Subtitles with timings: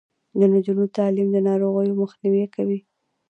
[0.39, 2.79] د نجونو تعلیم د ناروغیو مخنیوی کوي.